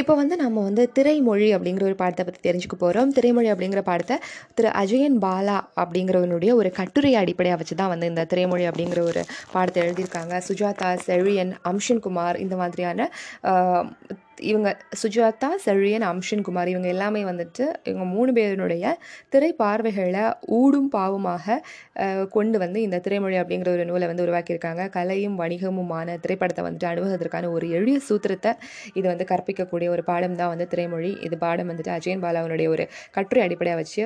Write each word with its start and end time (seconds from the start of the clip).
இப்போ 0.00 0.14
வந்து 0.14 0.34
நம்ம 0.36 0.62
வந்து 0.62 0.82
திரைமொழி 0.94 1.46
அப்படிங்கிற 1.54 1.82
ஒரு 1.82 1.94
பாடத்தை 1.94 2.24
பற்றி 2.24 2.40
தெரிஞ்சுக்க 2.46 2.76
போகிறோம் 2.78 3.12
திரைமொழி 3.16 3.48
அப்படிங்கிற 3.52 3.80
பாடத்தை 3.80 4.16
திரு 4.54 4.68
அஜயன் 4.82 5.18
பாலா 5.24 5.56
அப்படிங்கிறவனுடைய 5.82 6.52
ஒரு 6.54 6.70
கட்டுரை 6.70 7.12
அடிப்படையாக 7.14 7.60
வச்சு 7.60 7.76
தான் 7.76 7.88
வந்து 7.88 8.06
இந்த 8.06 8.24
திரைமொழி 8.24 8.66
அப்படிங்கிற 8.68 9.02
ஒரு 9.10 9.22
பாடத்தை 9.52 9.78
எழுதியிருக்காங்க. 9.82 10.34
சுஜாதா 10.48 10.90
செழியன் 11.06 11.52
அம்ஷன் 11.70 12.04
குமார் 12.06 12.38
இந்த 12.38 12.56
மாதிரியான 12.56 13.08
இவங்க 14.50 14.68
சுஜாதா 15.00 15.48
செழியன் 15.64 16.06
அம்ஷன் 16.10 16.42
குமார் 16.46 16.70
இவங்க 16.72 16.88
எல்லாமே 16.94 17.22
வந்துட்டு 17.28 17.64
இவங்க 17.88 18.04
மூணு 18.14 18.30
பேருடைய 18.32 18.94
திரைப்பார்வைகளை 19.34 20.24
ஊடும் 20.58 20.90
பாவமாக 20.94 21.56
கொண்டு 22.36 22.56
வந்து 22.64 22.78
இந்த 22.86 23.00
திரைமொழி 23.06 23.36
அப்படிங்கிற 23.42 23.70
ஒரு 23.76 23.84
நூலை 23.90 24.06
வந்து 24.10 24.24
உருவாக்கியிருக்காங்க. 24.26 24.84
கலையும் 24.96 25.36
வணிகமுமான 25.40 26.16
திரைப்படத்தை 26.24 26.64
வந்துட்டு 26.66 26.90
அனுபவத்திற்கான 26.92 27.50
ஒரு 27.56 27.68
எளிய 27.78 27.98
சூத்திரத்தை 28.08 28.52
இது 28.94 29.06
வந்து 29.12 29.26
கற்பிக்கக்கூடிய 29.32 29.90
ஒரு 29.96 30.04
பாடம் 30.10 30.38
தான் 30.40 30.52
வந்து 30.54 30.68
திரைமொழி. 30.74 31.12
இது 31.28 31.38
பாடம் 31.44 31.70
வந்துட்டு 31.72 31.94
அஜயன் 31.96 32.24
பாலாவனுடைய 32.26 32.68
ஒரு 32.68 32.86
கட்டுரை 33.16 33.42
அடிப்படையாக 33.46 33.82
வச்சு 33.82 34.02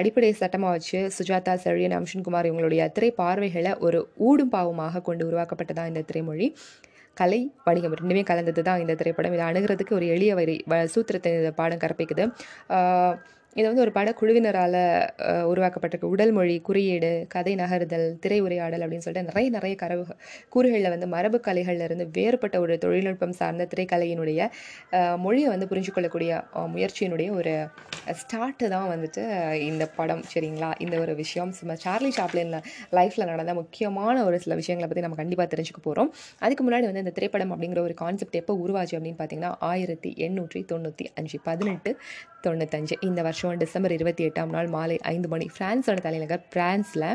அடிப்படை 0.00 0.32
சட்டமாக 0.42 0.74
வச்சு 0.78 0.98
சுஜாதா 1.18 1.54
செழியன் 1.66 1.98
அம்ஷன்குமார் 2.00 2.48
இவங்களுடைய 2.50 2.82
திரைப்பார்வைகளை 2.98 3.74
ஒரு 3.86 4.00
ஊடும் 4.28 4.52
பாவமாக 4.56 5.02
கொண்டு 5.10 5.24
உருவாக்கப்பட்டதான் 5.30 5.90
இந்த 5.92 6.04
திரைமொழி. 6.10 6.48
கலை 7.16 7.40
வணிகம் 7.64 7.94
ரெண்டுமே 7.94 8.24
கலந்தது 8.24 8.62
தான் 8.62 8.80
இந்த 8.80 8.94
திரைப்படம். 8.94 9.32
இதை 9.32 9.46
அணுகிறதுக்கு 9.46 9.92
ஒரு 9.92 10.06
எளிய 10.06 10.34
வரி 10.34 10.64
வ- 10.70 10.88
சூத்திரத்தை 10.94 11.26
இந்த 11.26 11.52
பாடம் 11.56 11.78
கற்பிக்குது. 11.78 12.24
இது 13.56 13.66
வந்து 13.68 13.80
ஒரு 13.80 13.92
படக்குழுவினரால் 13.92 14.78
உருவாக்கப்பட்டிருக்கு 15.44 16.10
உடல் 16.10 16.32
மொழி 16.32 16.60
குறியீடு 16.60 17.26
கதை 17.28 17.54
நகர்தல் 17.54 18.18
திரை 18.18 18.40
உரையாடல் 18.40 18.80
அப்படின்னு 18.80 18.98
சொல்லிட்டு 18.98 19.30
நிறைய 19.30 19.50
நிறைய 19.50 19.74
கரவு 19.74 20.04
கூறுகளில் 20.48 20.90
வந்து 20.90 21.06
மரபு 21.06 21.40
கலைகளிலிருந்து 21.46 22.06
வேறுபட்ட 22.12 22.60
ஒரு 22.60 22.78
தொழில்நுட்பம் 22.78 23.32
சார்ந்த 23.32 23.68
திரைக்கலையினுடைய 23.74 24.40
மொழியை 25.16 25.48
வந்து 25.48 25.66
புரிஞ்சு 25.66 25.92
கொள்ளக்கூடிய 25.92 26.32
முயற்சியினுடைய 26.74 27.30
ஒரு 27.30 27.54
ஸ்டார்ட்டு 28.20 28.68
தான் 28.68 28.88
வந்துட்டு 28.88 29.22
இந்த 29.60 29.84
படம் 29.96 30.22
சரிங்களா? 30.34 30.70
இந்த 30.78 30.98
ஒரு 30.98 31.14
விஷயம். 31.14 31.52
சும்மா 31.52 31.74
சார்லி 31.74 32.10
சாப்ளின் 32.10 32.52
லைஃப்பில் 32.92 33.26
நடந்த 33.26 33.54
முக்கியமான 33.54 34.24
ஒரு 34.24 34.38
சில 34.38 34.54
விஷயங்களை 34.54 34.88
பற்றி 34.88 35.00
நம்ம 35.00 35.16
கண்டிப்பாக 35.16 35.48
தெரிஞ்சுக்க 35.54 35.80
போகிறோம் 35.82 36.10
அதுக்கு 36.40 36.64
முன்னாடி 36.64 36.86
வந்து 36.86 36.98
இந்த 36.98 37.10
திரைப்படம் 37.10 37.52
அப்படிங்கிற 37.52 37.80
ஒரு 37.80 37.94
கான்செப்ட் 37.94 38.36
எப்போ 38.36 38.54
உருவாச்சு 38.54 38.96
அப்படின்னு 38.96 39.18
பார்த்தீங்கன்னா 39.18 39.52
ஆயிரத்தி 39.60 40.14
எண்ணூற்றி 40.18 40.64
தொண்ணூற்றி 40.72 41.06
அஞ்சு 41.14 41.38
பதினெட்டு 41.44 41.92
தொண்ணூத்தஞ்சு. 42.42 42.94
இந்த 43.00 43.22
வருஷம் 43.22 43.56
டிசம்பர் 43.56 43.92
இருபத்தி 43.92 44.24
எட்டாம் 44.28 44.54
நாள் 44.56 44.66
மாலை 44.66 44.98
ஐந்து 45.14 45.28
மணி. 45.28 45.48
ஃப்ரான்ஸோட 45.56 46.00
தலைநகர் 46.00 46.42
பிரான்ஸில் 46.54 47.08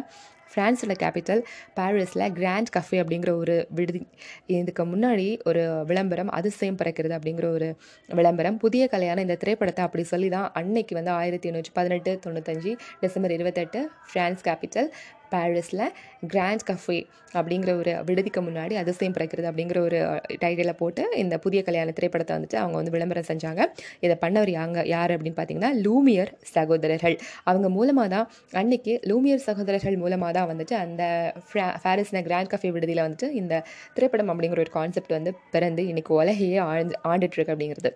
ஃப்ரான்ஸோட 0.54 0.94
கேபிட்டல் 1.04 1.42
பாரிஸில் 1.74 2.32
கிராண்ட் 2.32 2.72
கஃபே 2.78 2.98
அப்படிங்கிற 3.02 3.32
ஒரு 3.38 3.68
விடுதி 3.70 4.02
இதுக்கு 4.46 4.84
முன்னாடி 4.86 5.28
ஒரு 5.44 5.86
விளம்பரம் 5.86 6.30
அதிசயம் 6.30 6.78
பிறக்கிறது 6.78 7.16
அப்படிங்கிற 7.18 7.48
ஒரு 7.52 7.76
விளம்பரம். 8.10 8.58
புதிய 8.58 8.90
கலையான 8.92 9.18
இந்த 9.18 9.36
திரைப்படத்தை 9.36 9.84
அப்படி 9.86 10.04
சொல்லி 10.04 10.30
தான் 10.30 10.52
அன்னைக்கு 10.54 10.96
வந்து 10.96 11.12
ஆயிரத்தி 11.12 11.50
எண்ணூற்றி 11.50 11.74
பதினெட்டு 11.74 12.20
தொண்ணூத்தஞ்சு 12.26 12.74
டிசம்பர் 13.00 13.32
இருபத்தெட்டு 13.32 13.82
ஃப்ரான்ஸ் 14.12 14.44
கேபிட்டல் 14.50 14.90
பாரிஸில் 15.32 15.84
கிராண்ட் 16.28 16.64
கஃபே 16.68 16.98
அப்படிங்கிற 17.34 17.72
ஒரு 17.78 17.92
விடுதிக்கு 18.06 18.42
முன்னாடி 18.42 18.74
அதிசயம் 18.74 19.14
பிறக்கிறது 19.14 19.48
அப்படிங்கிற 19.52 19.80
ஒரு 19.80 19.98
டைட்டிலை 20.42 20.74
போட்டு 20.74 21.04
இந்த 21.16 21.38
புதிய 21.38 21.64
கல்யாண 21.64 21.92
திரைப்படத்தை 21.92 22.38
வந்துட்டு 22.38 22.56
அவங்க 22.56 22.76
வந்து 22.76 22.92
விளம்பரம் 22.92 23.24
செஞ்சாங்க. 23.28 23.62
இதை 24.00 24.18
பண்ணவர் 24.22 24.52
யாங்க 24.58 24.88
யார் 24.88 25.12
அப்படின்னு 25.12 25.38
பார்த்தீங்கன்னா 25.38 25.70
லூமியர் 25.84 26.32
சகோதரர்கள். 26.42 27.16
அவங்க 27.44 27.70
மூலமாக 27.70 28.08
தான் 28.08 28.28
அன்னைக்கு 28.52 29.00
லூமியர் 29.04 29.46
சகோதரர்கள் 29.48 29.96
மூலமாக 29.96 30.32
தான் 30.32 30.50
வந்துட்டு 30.50 30.74
அந்த 30.74 31.04
ஃப்ரா- 31.48 31.76
பாரிஸ்ன 31.84 32.22
கிராண்ட் 32.22 32.54
கஃபே 32.54 32.70
விடுதியில் 32.70 33.04
வந்துட்டு 33.04 33.30
இந்த 33.32 33.64
திரைப்படம் 33.94 34.30
அப்படிங்கிற 34.30 34.60
ஒரு 34.60 34.72
கான்செப்ட் 34.72 35.10
வந்து 35.10 35.34
பிறந்து 35.52 35.88
இன்னைக்கு 35.88 36.14
உலகையே 36.14 36.58
ஆழ்ந்து 36.58 37.00
ஆண்டுட்டுருக்கு 37.04 37.54
அப்படிங்கிறது. 37.54 37.92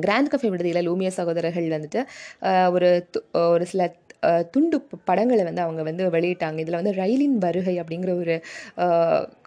கிராண்ட் 0.00 0.34
கஃபே 0.34 0.48
விடுதியில் 0.48 0.88
லூமியர் 0.88 1.18
சகோதரர்கள் 1.20 1.68
வந்துட்டு 1.68 2.00
ஒரு 2.70 3.08
து- 3.12 3.50
ஒரு 3.50 3.66
சில 3.66 3.94
துண்டு 4.54 4.76
படங்களை 5.08 5.42
வந்து 5.48 5.62
அவங்க 5.64 5.82
வந்து 5.88 6.04
வெளியிட்டாங்க. 6.16 6.58
இதில் 6.64 6.78
வந்து 6.80 6.94
ரயிலின் 7.00 7.36
வருகை 7.44 7.74
அப்படிங்கிற 7.82 8.12
ஒரு 8.22 8.34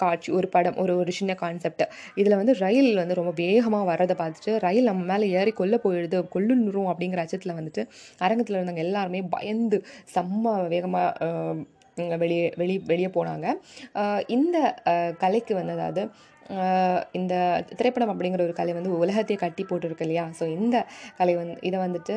காட்சி 0.02 0.30
ஒரு 0.40 0.48
படம் 0.56 0.80
ஒரு 0.84 0.96
ஒரு 1.02 1.14
சின்ன 1.20 1.36
கான்செப்ட் 1.44 1.84
இதில் 2.22 2.40
வந்து 2.42 2.56
ரயில் 2.64 2.92
வந்து 3.02 3.20
ரொம்ப 3.22 3.34
வேகமாக 3.42 3.86
வர்றதை 3.92 4.18
பார்த்துட்டு 4.22 4.54
ரயில் 4.66 4.90
நம்ம 4.92 5.06
மேலே 5.12 5.28
ஏறி 5.42 5.54
கொல்ல 5.62 5.78
போயிடுது 5.86 6.20
கொல்லுன்னுரும் 6.36 6.90
அப்படிங்கிற 6.94 7.24
அச்சத்தில் 7.26 7.58
வந்துட்டு 7.60 7.84
அரங்கத்தில் 8.26 8.58
இருந்தவங்க 8.58 8.86
எல்லாருமே 8.88 9.22
பயந்து 9.38 9.80
செம்ம 10.16 10.58
வேகமாக 10.76 11.66
வெளியே 12.22 12.46
வெளி 12.60 12.76
வெளியே 12.92 13.10
போனாங்க. 13.16 13.48
இந்த 14.36 14.58
கலைக்கு 15.24 15.54
வந்து 15.58 15.74
அதாவது 15.78 16.04
இந்த 17.20 17.34
திரைப்படம் 17.80 18.12
அப்படிங்கிற 18.14 18.42
ஒரு 18.48 18.56
கலை 18.60 18.74
வந்து 18.78 18.92
உலகத்தையே 19.04 19.38
கட்டி 19.44 19.64
போட்டிருக்கு 19.70 20.06
இல்லையா? 20.06 20.26
ஸோ 20.40 20.44
இந்த 20.58 20.78
கலை 21.20 21.34
வந்து 21.42 21.56
இதை 21.70 21.78
வந்துட்டு 21.86 22.16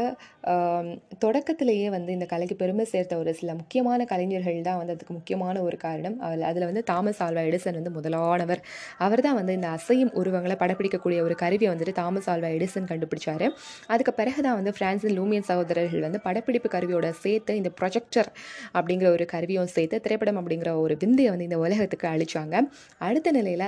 தொடக்கத்திலேயே 1.25 1.89
வந்து 1.97 2.11
இந்த 2.17 2.27
கலைக்கு 2.33 2.57
பெருமை 2.63 2.85
சேர்த்த 2.93 3.19
ஒரு 3.23 3.33
சில 3.41 3.51
முக்கியமான 3.61 4.01
கலைஞர்கள் 4.13 4.59
தான் 4.69 4.79
வந்து 4.81 4.95
அதுக்கு 4.97 5.15
முக்கியமான 5.19 5.63
ஒரு 5.69 5.77
காரணம். 5.87 6.17
அதில் 6.27 6.45
அதில் 6.51 6.67
வந்து 6.71 6.83
தாமஸ் 6.91 7.21
ஆல்வா 7.27 7.45
எடிசன் 7.51 7.79
வந்து 7.81 7.93
முதலானவர். 7.99 8.63
அவர் 9.07 9.25
தான் 9.27 9.39
வந்து 9.41 9.55
இந்த 9.59 9.69
அசையும் 9.79 10.13
உருவங்களை 10.21 10.57
படப்பிடிக்கக்கூடிய 10.63 11.21
ஒரு 11.27 11.37
கருவியை 11.43 11.71
வந்துட்டு 11.73 11.95
தாமஸ் 12.01 12.29
ஆல்வா 12.35 12.51
எடிசன் 12.59 12.89
கண்டுபிடிச்சாரு. 12.93 13.49
அதுக்கு 13.95 14.15
பிறகு 14.21 14.41
தான் 14.49 14.59
வந்து 14.61 14.75
ஃப்ரான்ஸின் 14.79 15.17
லூமியன் 15.19 15.49
சகோதரர்கள் 15.51 16.07
வந்து 16.09 16.21
படப்பிடிப்பு 16.27 16.71
கருவியோட 16.77 17.09
சேர்த்து 17.25 17.55
இந்த 17.61 17.73
ப்ரொஜெக்டர் 17.81 18.31
அப்படிங்கிற 18.79 19.09
ஒரு 19.17 19.27
கருவியும் 19.35 19.73
சேர்த்து 19.77 20.03
திரைப்படம் 20.07 20.41
அப்படிங்கிற 20.41 20.71
ஒரு 20.85 20.97
விந்தையை 21.03 21.31
வந்து 21.35 21.49
இந்த 21.49 21.59
உலகத்துக்கு 21.65 22.09
அழிச்சாங்க 22.15 22.55
அடுத்த 23.09 23.29
நிலையில் 23.39 23.67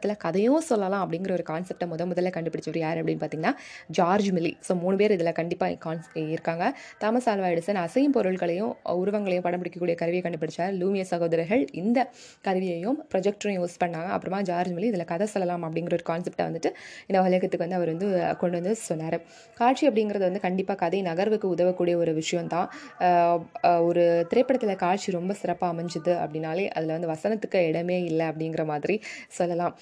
திரைப்படத்தில் 0.00 0.24
கதையும் 0.26 0.64
சொல்லலாம் 0.70 1.02
அப்படிங்கிற 1.04 1.32
ஒரு 1.36 1.44
கான்செப்டை 1.50 1.86
முத 1.92 2.02
முதல்ல 2.10 2.30
கண்டுபிடிச்சவர் 2.36 2.78
யார் 2.84 2.98
அப்படின்னு 3.00 3.22
பார்த்தீங்கன்னா 3.22 3.52
ஜார்ஜ் 3.98 4.28
மில்லி. 4.36 4.52
ஸோ 4.66 4.72
மூணு 4.82 4.96
பேர் 5.00 5.14
இதில் 5.16 5.32
கண்டிப்பாக 5.40 5.76
கான்ஸ் 5.84 6.08
இருக்காங்க. 6.34 6.64
தாமஸ் 7.02 7.28
ஆல்வா 7.32 7.48
எடிசன் 7.54 7.80
அசையும் 7.84 8.14
பொருட்களையும் 8.16 8.72
உருவங்களையும் 9.02 9.44
படம் 9.46 9.62
பிடிக்கக்கூடிய 9.62 9.96
கருவியை 10.02 10.22
கண்டுபிடிச்சார். 10.26 10.72
லூமிய 10.80 11.04
சகோதரர்கள் 11.12 11.64
இந்த 11.82 11.98
கருவியையும் 12.46 12.98
ப்ரொஜெக்டரையும் 13.14 13.58
யூஸ் 13.60 13.76
பண்ணாங்க. 13.82 14.10
அப்புறமா 14.16 14.40
ஜார்ஜ் 14.50 14.72
மில்லி 14.76 14.90
இதில் 14.92 15.08
கதை 15.12 15.28
சொல்லலாம் 15.34 15.64
அப்படிங்கிற 15.68 15.96
ஒரு 15.98 16.06
கான்செப்டை 16.10 16.46
வந்துட்டு 16.48 16.72
இந்த 17.10 17.18
உலகத்துக்கு 17.26 17.64
வந்து 17.64 17.78
அவர் 17.80 17.92
வந்து 17.94 18.08
கொண்டு 18.42 18.56
வந்து 18.60 18.74
சொன்னார். 18.88 19.18
காட்சி 19.60 19.84
அப்படிங்கிறது 19.90 20.26
வந்து 20.30 20.44
கண்டிப்பாக 20.46 20.78
கதை 20.84 21.00
நகர்வுக்கு 21.10 21.48
உதவக்கூடிய 21.56 21.96
ஒரு 22.04 22.14
விஷயம்தான். 22.20 22.48
தான் 22.50 23.82
ஒரு 23.88 24.02
திரைப்படத்தில் 24.30 24.82
காட்சி 24.84 25.08
ரொம்ப 25.18 25.32
சிறப்பாக 25.42 25.72
அமைஞ்சுது 25.74 26.12
அப்படின்னாலே 26.22 26.64
அதில் 26.76 26.94
வந்து 26.96 27.12
வசனத்துக்கு 27.14 27.58
இடமே 27.70 27.98
இல்லை 28.10 28.24
அப்படிங்கிற 28.30 28.62
மாதிரி 28.72 28.96
சொல்லலாம். 29.38 29.74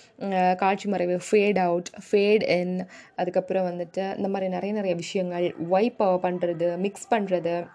காட்சி 0.57 0.87
மறைவு 0.89 1.17
ஃபேட் 1.31 1.59
அவுட் 1.59 1.91
ஃபேட் 2.11 2.45
இன் 2.51 2.87
அதுக்கப்புறம் 3.17 3.69
வந்துட்டு 3.71 4.17
இந்த 4.17 4.29
மாதிரி 4.29 4.49
நிறைய 4.49 4.73
நிறைய 4.73 4.95
விஷயங்கள் 4.95 5.49
ஒய்ப் 5.71 6.03
பண்ணுறது 6.23 6.79
மிக்ஸ் 6.79 7.11
பண்ணுறது 7.11 7.67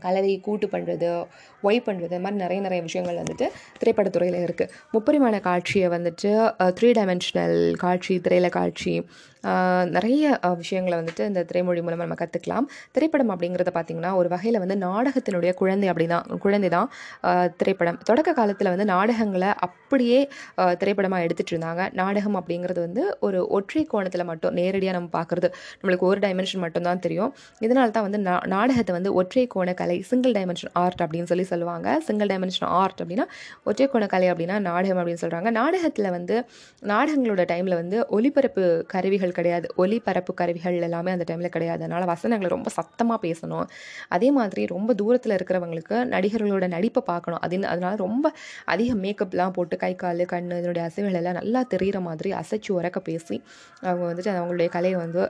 கலவையை 0.00 0.40
கூட்டு 0.40 0.66
பண்ணுறது 0.66 1.26
ஒய் 1.64 1.84
பண்ணுறது 1.86 2.22
மாதிரி 2.24 2.42
நிறைய 2.44 2.60
நிறைய 2.60 2.82
விஷயங்கள் 2.88 3.20
வந்துட்டு 3.22 3.48
திரைப்படத்துறையில் 3.80 4.40
இருக்குது 4.46 4.72
முப்பரிமாண 4.94 5.40
காட்சியை 5.48 5.90
வந்துட்டு 5.96 6.32
த்ரீ 6.78 6.90
டைமென்ஷனல் 6.98 7.58
காட்சி 7.84 8.16
திரையில 8.26 8.48
காட்சி 8.58 8.94
நிறைய 9.96 10.24
விஷயங்களை 10.60 10.96
வந்துட்டு 11.00 11.22
இந்த 11.30 11.40
திரைமொழி 11.48 11.80
மூலமாக 11.86 12.06
நம்ம 12.06 12.16
கற்றுக்கலாம் 12.20 12.66
திரைப்படம் 12.94 13.32
அப்படிங்கிறத 13.34 13.70
பார்த்திங்கன்னா 13.74 14.12
ஒரு 14.20 14.28
வகையில் 14.34 14.60
வந்து 14.62 14.76
நாடகத்தினுடைய 14.84 15.50
குழந்தை 15.60 15.88
அப்படி 15.92 16.06
தான் 16.12 16.26
குழந்தை 16.44 16.68
தான் 16.76 16.88
திரைப்படம். 17.60 17.98
தொடக்க 18.08 18.32
காலத்தில் 18.38 18.72
வந்து 18.74 18.86
நாடகங்களை 18.92 19.50
அப்படியே 19.66 20.20
திரைப்படமாக 20.80 21.26
எடுத்துகிட்டு 21.26 21.54
இருந்தாங்க. 21.54 21.82
நாடகம் 22.00 22.38
அப்படிங்கிறது 22.40 22.80
வந்து 22.86 23.04
ஒரு 23.26 23.40
ஒற்றை 23.58 23.84
கோணத்தில் 23.92 24.28
மட்டும் 24.30 24.56
நேரடியாக 24.60 24.96
நம்ம 24.98 25.10
பார்க்குறது 25.18 25.50
நம்மளுக்கு 25.80 26.08
ஒரு 26.10 26.20
டைமென்ஷன் 26.26 26.64
மட்டும்தான் 26.66 27.02
தெரியும். 27.06 27.32
இதனால 27.66 27.94
தான் 27.98 28.06
வந்து 28.08 28.20
நாடகத்தை 28.54 28.94
வந்து 28.98 29.12
ஒற்றை 29.20 29.46
கோண 29.56 29.74
கலை 29.82 29.98
சிங்கிள் 30.12 30.36
டைமென்ஷன் 30.38 30.74
ஆர்ட் 30.84 31.02
அப்படின்னு 31.04 31.30
சொல்லி 31.32 31.46
சொல்லுவாங்க. 31.54 31.88
சிங்கிள் 32.08 32.30
டைமென்ஷன் 32.34 32.70
ஆர்ட் 32.82 33.00
அப்படின்னா 33.04 33.26
ஒற்றை 33.68 33.88
கோண 33.94 34.06
கலை 34.14 34.28
அப்படின்னா 34.34 34.58
நாடகம் 34.68 35.00
அப்படின்னு 35.00 35.22
சொல்கிறாங்க 35.24 35.48
நாடகத்தில் 35.60 36.10
வந்து 36.18 36.36
நாடகங்களோட 36.92 37.42
டைமில் 37.52 37.76
வந்து 37.80 37.96
ஒலிபரப்பு 38.16 38.62
கருவிகள் 38.94 39.36
கிடையாது. 39.38 39.66
ஒலிபரப்பு 39.82 40.32
கருவிகள் 40.40 40.78
எல்லாமே 40.88 41.10
அந்த 41.16 41.24
டைமில் 41.30 41.52
கிடையாது. 41.56 41.82
அதனால் 41.84 42.06
வசனங்களை 42.12 42.50
ரொம்ப 42.56 42.70
சத்தமாக 42.78 43.18
பேசணும். 43.26 43.66
அதே 44.16 44.28
மாதிரி 44.38 44.62
ரொம்ப 44.74 44.90
தூரத்தில் 45.00 45.34
இருக்கிறவங்களுக்கு 45.38 45.96
நடிகர்களோட 46.14 46.64
நடிப்பை 46.76 47.02
பார்க்கணும். 47.10 47.40
அது 47.44 47.52
அதனால 47.72 47.94
ரொம்ப 48.06 48.32
அதிக 48.72 48.90
மேக்கப்லாம் 49.04 49.54
போட்டு 49.56 49.74
கை 49.84 49.92
கால் 50.02 50.22
கண் 50.32 50.48
இதனுடைய 50.58 50.82
அசைவுகள் 50.88 51.18
எல்லாம் 51.20 51.36
நல்லா 51.40 51.60
தெரிகிற 51.72 51.98
மாதிரி 52.08 52.30
அசைச்சு 52.40 52.70
உரக்க 52.78 52.98
பேசி 53.08 53.36
அவங்க 53.88 54.04
வந்துட்டு 54.10 54.30
அவங்களுடைய 54.38 54.68
கலையை 54.76 54.96
வந்து 55.04 55.20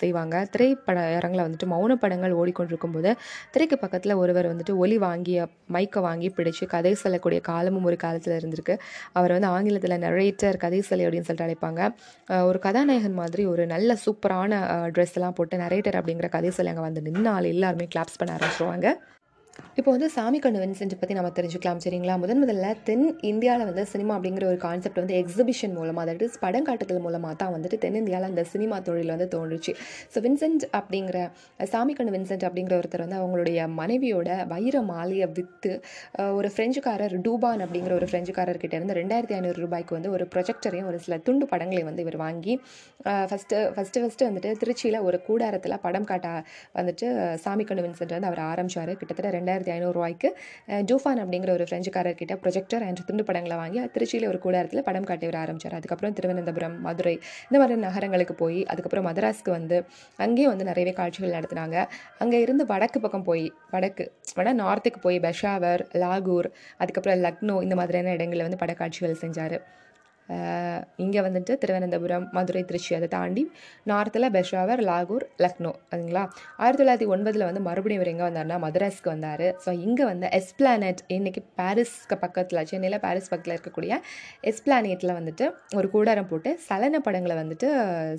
செய்வாங்க. 0.00 0.34
திரைப்பட 0.54 0.98
அரங்கில் 1.18 1.44
வந்துட்டு 1.46 1.68
மௌன 1.74 1.96
படங்கள் 2.02 2.34
ஓடிக்கொண்டிருக்கும் 2.40 2.94
போது 2.96 3.10
திரைக்கு 3.54 3.78
பக்கத்தில் 3.84 4.14
ஒருவர் 4.22 4.50
வந்துட்டு 4.52 4.74
ஒலி 4.84 4.98
வாங்கிய 5.06 5.46
மைக்கை 5.76 6.00
வாங்கி 6.08 6.30
பிடிச்சு 6.36 6.64
கதை 6.74 6.92
சொல்லக்கூடிய 7.02 7.40
காலமும் 7.50 7.88
ஒரு 7.90 7.98
காலத்தில் 8.04 8.36
இருந்திருக்கு. 8.38 8.76
அவர் 9.18 9.34
வந்து 9.36 9.50
ஆங்கிலத்தில் 9.56 9.96
நரேட்டர் 10.06 10.60
கதை 10.64 10.80
சொல்லி 10.90 11.06
அப்படின்னு 11.06 11.28
சொல்லிட்டு 11.28 11.48
அழைப்பாங்க. 11.48 11.82
ஒரு 12.50 12.60
கதாநாயகன் 12.66 13.20
மாதிரி 13.22 13.44
ஒரு 13.52 13.66
நல்ல 13.74 13.96
சூப்பரான 14.06 14.62
ட்ரெஸ் 14.96 15.16
எல்லாம் 15.20 15.36
போட்டு 15.40 15.62
நரேட்டர் 15.64 16.00
அப்படிங்கிற 16.00 16.30
கதை 16.36 16.52
சொல்லி 16.58 16.72
அங்கே 16.74 16.86
வந்து 16.88 17.06
நின்னால் 17.10 17.52
எல்லாருமே 17.54 17.88
கிளாப்ஸ் 17.94 18.20
பண்ண 18.22 18.32
ஆரம்பிச்சிருவாங்க. 18.38 18.88
இப்போ 19.78 19.90
வந்து 19.94 20.06
சாமி 20.14 20.38
கண்ணு 20.44 20.60
வின்சென்ட் 20.62 20.94
பற்றி 21.00 21.14
நம்ம 21.16 21.28
தெரிஞ்சுக்கலாம் 21.36 21.80
சரிங்களா? 21.82 22.14
முதன் 22.22 22.40
முதல்ல 22.42 22.68
தென் 22.86 23.04
இந்தியாவில் 23.28 23.66
வந்து 23.68 23.82
சினிமா 23.92 24.12
அப்படிங்கிற 24.16 24.44
ஒரு 24.52 24.58
கான்செப்ட் 24.64 24.98
வந்து 25.00 25.14
எக்ஸிபிஷன் 25.18 25.74
மூலமாக 25.78 26.02
அதாவது 26.06 26.26
படம் 26.44 26.66
காட்டுதல் 26.68 27.02
மூலமாக 27.04 27.34
தான் 27.42 27.52
வந்துட்டு 27.54 27.76
தென்னிந்தியாவில் 27.84 28.28
அந்த 28.30 28.42
சினிமா 28.52 28.76
தொழில் 28.88 29.12
வந்து 29.14 29.28
தோன்றுச்சு. 29.34 29.72
ஸோ 30.14 30.20
வின்சென்ட் 30.24 30.64
அப்படிங்கிற 30.78 31.18
சாமி 31.72 31.94
கண்ணு 31.98 32.14
வின்சென்ட் 32.16 32.46
அப்படிங்கிற 32.48 32.76
ஒருத்தர் 32.80 33.04
வந்து 33.04 33.18
அவங்களுடைய 33.20 33.68
மனைவியோட 33.80 34.30
வைர 34.54 34.82
மாலையை 34.90 35.28
விற்று 35.38 35.72
ஒரு 36.38 36.50
ஃப்ரெஞ்சுக்காரர் 36.56 37.14
டூபான் 37.28 37.62
அப்படிங்கிற 37.66 37.94
ஒரு 38.00 38.08
ஃப்ரெஞ்சுக்காரர்கிட்ட 38.10 38.74
இருந்து 38.80 38.98
ரெண்டாயிரத்தி 39.00 39.36
ஐநூறு 39.38 39.58
ரூபாய்க்கு 39.64 39.96
வந்து 39.98 40.12
ஒரு 40.16 40.26
ப்ரொஜெக்டரையும் 40.34 40.90
ஒரு 40.92 41.00
சில 41.06 41.20
துண்டு 41.28 41.46
படங்களையும் 41.52 41.90
வந்து 41.90 42.04
இவர் 42.06 42.18
வாங்கி 42.24 42.56
ஃபஸ்ட்டு 43.30 43.62
ஃபஸ்ட்டு 43.76 44.04
ஃபஸ்ட்டு 44.04 44.28
வந்துட்டு 44.30 44.52
திருச்சியில் 44.62 45.00
ஒரு 45.10 45.20
கூடாரத்தில் 45.28 45.78
படம் 45.86 46.10
காட்ட 46.12 46.28
வந்துட்டு 46.80 47.06
சாமி 47.46 47.66
கண்ணு 47.70 47.86
வின்சென்ட் 47.88 48.16
வந்து 48.18 48.30
அவர் 48.32 48.44
ஆரம்பிச்சார். 48.50 48.94
கிட்டத்தட்ட 49.00 49.30
ரெண்டு 49.38 49.47
ரெண்டாயிரத்தி 49.48 49.72
ஐநூறுரூவாய்க்கு 49.74 50.28
ஜூஃபான் 50.88 51.20
அப்படிங்கிற 51.22 51.50
ஒரு 51.56 51.64
ஃப்ரெஞ்சுக்காரர்கிட்ட 51.68 52.34
ப்ரொஜெக்டர் 52.42 52.82
அண்ட் 52.86 53.00
துண்டு 53.08 53.24
படங்களை 53.28 53.56
வாங்கி 53.60 53.78
திருச்சியில் 53.94 54.26
ஒரு 54.30 54.38
கூடாரத்தில் 54.44 54.84
படம் 54.88 55.06
காட்டி 55.10 55.26
வர 55.28 55.38
ஆரம்பிச்சார். 55.44 55.76
அதுக்கப்புறம் 55.78 56.14
திருவனந்தபுரம் 56.18 56.76
மதுரை 56.86 57.14
இந்த 57.48 57.58
மாதிரி 57.62 57.80
நகரங்களுக்கு 57.86 58.34
போய் 58.42 58.60
அதுக்கப்புறம் 58.72 59.06
மதராஸ்க்கு 59.08 59.52
வந்து 59.58 59.78
அங்கேயும் 60.26 60.52
வந்து 60.52 60.68
நிறையவே 60.70 60.94
காட்சிகள் 61.00 61.34
நடத்தினாங்க. 61.38 61.76
அங்கே 62.24 62.40
இருந்து 62.46 62.66
வடக்கு 62.72 63.00
பக்கம் 63.06 63.26
போய் 63.30 63.46
வடக்கு 63.74 64.06
வேணால் 64.38 64.60
நார்த்துக்கு 64.62 65.00
போய் 65.06 65.18
பெஷாவர் 65.26 65.84
லாகூர் 66.04 66.50
அதுக்கப்புறம் 66.82 67.20
லக்னோ 67.26 67.58
இந்த 67.66 67.76
மாதிரியான 67.80 68.14
இடங்களில் 68.18 68.46
வந்து 68.48 68.62
படக்காட்சிகள் 68.64 69.20
செஞ்சார். 69.24 69.58
இங்கே 71.04 71.20
வந்துட்டு 71.26 71.52
திருவனந்தபுரம் 71.62 72.26
மதுரை 72.36 72.62
திருச்சி 72.70 72.92
அதை 72.98 73.08
தாண்டி 73.14 73.42
நார்த்தில் 73.90 74.28
பெஷாவர் 74.36 74.80
லாகூர் 74.88 75.24
லக்னோ 75.44 75.72
அதுங்களா? 75.92 76.22
ஆயிரத்தி 76.62 76.82
தொள்ளாயிரத்தி 76.82 77.08
ஒன்பதில் 77.14 77.44
வந்து 77.48 77.62
மறுபடியும் 77.68 78.00
இவர் 78.00 78.10
எங்கே 78.12 78.24
வந்தார்னா 78.28 78.56
மதராஸ்க்கு 78.64 79.10
வந்தார். 79.14 79.44
ஸோ 79.64 79.70
இங்கே 79.86 80.04
வந்து 80.10 80.26
எஸ்பிளானட் 80.38 81.00
இன்றைக்கி 81.16 81.42
பாரிஸ்க்கு 81.60 82.18
பக்கத்தில் 82.24 82.62
சென்னையில் 82.72 82.98
பாரிஸ் 83.06 83.30
பக்கத்தில் 83.32 83.54
இருக்கக்கூடிய 83.56 83.92
எஸ்பிளானேட்டில் 84.52 85.14
வந்துட்டு 85.18 85.46
ஒரு 85.78 85.88
கூடாரம் 85.94 86.28
போட்டு 86.32 86.52
சலன 86.68 87.00
படங்களை 87.06 87.36
வந்துட்டு 87.42 87.70